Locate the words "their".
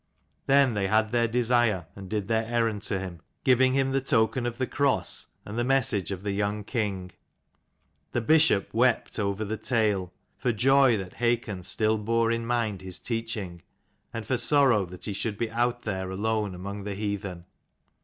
1.11-1.27, 2.27-2.47